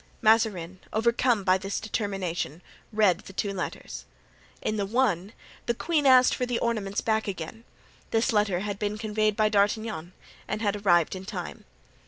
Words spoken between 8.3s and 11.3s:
letter had been conveyed by D'Artagnan and had arrived in